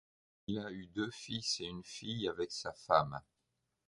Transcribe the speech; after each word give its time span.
Il 0.47 0.57
a 0.57 0.71
eu 0.71 0.87
deux 0.87 1.11
fils 1.11 1.59
et 1.59 1.65
une 1.65 1.83
fille 1.83 2.27
avec 2.27 2.51
sa 2.51 2.73
femme. 2.73 3.21